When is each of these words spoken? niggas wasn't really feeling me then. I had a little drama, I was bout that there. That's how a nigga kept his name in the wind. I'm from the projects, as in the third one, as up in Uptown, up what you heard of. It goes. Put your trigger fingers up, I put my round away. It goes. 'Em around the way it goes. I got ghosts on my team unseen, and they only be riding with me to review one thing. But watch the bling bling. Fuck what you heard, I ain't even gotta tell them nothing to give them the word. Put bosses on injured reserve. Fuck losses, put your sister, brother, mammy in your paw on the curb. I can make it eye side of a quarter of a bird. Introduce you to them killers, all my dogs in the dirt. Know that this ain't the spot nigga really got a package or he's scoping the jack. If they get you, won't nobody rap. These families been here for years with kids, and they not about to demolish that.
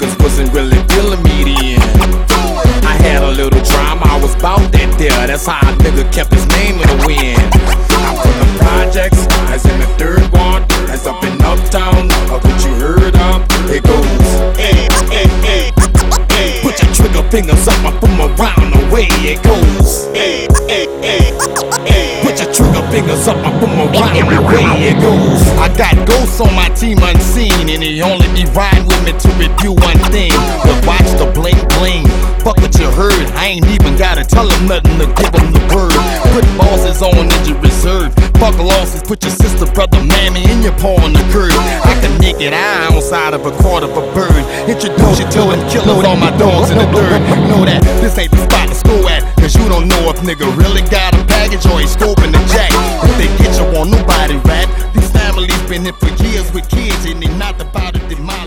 niggas 0.00 0.22
wasn't 0.22 0.52
really 0.52 0.78
feeling 0.88 1.22
me 1.22 1.44
then. 1.44 1.80
I 2.84 2.96
had 3.02 3.22
a 3.22 3.30
little 3.30 3.60
drama, 3.62 4.02
I 4.04 4.20
was 4.20 4.34
bout 4.36 4.72
that 4.72 4.98
there. 4.98 5.26
That's 5.26 5.46
how 5.46 5.60
a 5.60 5.72
nigga 5.76 6.10
kept 6.12 6.32
his 6.32 6.46
name 6.48 6.80
in 6.80 6.88
the 6.88 7.04
wind. 7.06 7.40
I'm 8.00 8.16
from 8.16 8.36
the 8.40 8.48
projects, 8.58 9.26
as 9.52 9.64
in 9.66 9.78
the 9.80 9.86
third 9.98 10.24
one, 10.32 10.64
as 10.90 11.06
up 11.06 11.22
in 11.24 11.40
Uptown, 11.42 12.10
up 12.32 12.44
what 12.44 12.64
you 12.64 12.72
heard 12.80 13.16
of. 13.16 13.44
It 13.68 13.84
goes. 13.84 14.06
Put 16.62 16.82
your 16.82 16.92
trigger 16.94 17.28
fingers 17.30 17.68
up, 17.68 17.84
I 17.84 17.90
put 17.98 18.10
my 18.10 18.26
round 18.36 18.74
away. 18.88 19.08
It 19.20 19.42
goes. 19.42 20.08
'Em 22.94 23.80
around 23.80 24.14
the 24.14 24.42
way 24.50 24.90
it 24.90 24.98
goes. 25.00 25.40
I 25.58 25.68
got 25.76 25.94
ghosts 26.06 26.40
on 26.40 26.54
my 26.54 26.68
team 26.70 26.98
unseen, 27.02 27.68
and 27.68 27.82
they 27.82 28.00
only 28.02 28.28
be 28.34 28.44
riding 28.50 28.86
with 28.86 29.02
me 29.04 29.12
to 29.12 29.28
review 29.38 29.72
one 29.72 29.98
thing. 30.10 30.32
But 30.64 30.86
watch 30.86 31.10
the 31.18 31.30
bling 31.34 31.60
bling. 31.78 32.06
Fuck 32.44 32.56
what 32.58 32.74
you 32.78 32.90
heard, 32.90 33.26
I 33.36 33.46
ain't 33.54 33.66
even 33.66 33.96
gotta 33.96 34.24
tell 34.24 34.48
them 34.48 34.66
nothing 34.66 34.98
to 34.98 35.06
give 35.06 35.32
them 35.32 35.52
the 35.52 35.62
word. 35.74 35.94
Put 36.32 36.44
bosses 36.56 37.02
on 37.02 37.30
injured 37.30 37.62
reserve. 37.62 38.12
Fuck 38.40 38.58
losses, 38.58 39.02
put 39.02 39.22
your 39.22 39.32
sister, 39.32 39.66
brother, 39.66 40.02
mammy 40.02 40.42
in 40.50 40.62
your 40.62 40.72
paw 40.80 40.96
on 41.04 41.12
the 41.12 41.24
curb. 41.32 41.52
I 41.84 41.94
can 42.00 42.18
make 42.18 42.40
it 42.40 42.52
eye 42.52 42.80
side 43.10 43.34
of 43.34 43.44
a 43.44 43.50
quarter 43.50 43.86
of 43.86 43.96
a 43.96 44.06
bird. 44.14 44.44
Introduce 44.70 45.18
you 45.18 45.26
to 45.34 45.42
them 45.50 45.60
killers, 45.68 46.06
all 46.06 46.16
my 46.16 46.30
dogs 46.38 46.70
in 46.70 46.78
the 46.78 46.86
dirt. 46.94 47.20
Know 47.50 47.64
that 47.64 47.82
this 48.00 48.16
ain't 48.18 48.30
the 48.30 48.38
spot 48.38 48.59
nigga 50.22 50.46
really 50.56 50.82
got 50.82 51.14
a 51.14 51.24
package 51.24 51.64
or 51.66 51.80
he's 51.80 51.96
scoping 51.96 52.32
the 52.32 52.42
jack. 52.52 52.70
If 53.04 53.16
they 53.16 53.28
get 53.42 53.56
you, 53.58 53.64
won't 53.72 53.90
nobody 53.90 54.36
rap. 54.48 54.68
These 54.94 55.10
families 55.10 55.56
been 55.68 55.82
here 55.84 55.92
for 55.94 56.08
years 56.22 56.52
with 56.52 56.68
kids, 56.68 57.04
and 57.06 57.22
they 57.22 57.28
not 57.36 57.60
about 57.60 57.94
to 57.94 58.00
demolish 58.08 58.38
that. 58.38 58.39